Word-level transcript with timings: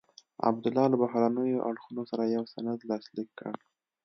عبدالله 0.49 0.85
له 0.91 0.97
بهرنیو 1.03 1.65
اړخونو 1.69 2.01
سره 2.11 2.23
یو 2.35 2.43
سند 2.53 2.79
لاسلیک 2.89 3.29
کړ. 3.39 3.53